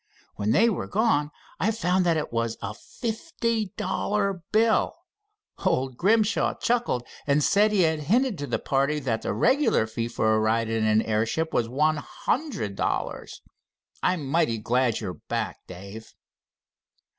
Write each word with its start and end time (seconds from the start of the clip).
When 0.35 0.49
they 0.49 0.67
were 0.67 0.87
gone, 0.87 1.29
and 1.59 1.67
I 1.69 1.69
found 1.69 2.07
that 2.07 2.17
it 2.17 2.33
was 2.33 2.57
a 2.59 2.73
fifty 2.73 3.67
dollar 3.77 4.41
bill, 4.51 4.95
old 5.63 5.95
Grimshaw 5.95 6.55
chuckled 6.55 7.03
and 7.27 7.43
said 7.43 7.71
he 7.71 7.81
had 7.83 7.99
hinted 7.99 8.39
to 8.39 8.47
the 8.47 8.57
party 8.57 8.99
that 8.99 9.21
the 9.21 9.31
regular 9.31 9.85
fee 9.85 10.07
for 10.07 10.33
a 10.33 10.39
ride 10.39 10.69
in 10.69 10.85
an 10.85 11.03
airship 11.03 11.53
was 11.53 11.69
one 11.69 11.97
hundred 11.97 12.75
dollars. 12.75 13.43
I'm 14.01 14.25
mighty 14.25 14.57
glad 14.57 15.01
you're 15.01 15.13
back, 15.29 15.59
Dave." 15.67 16.11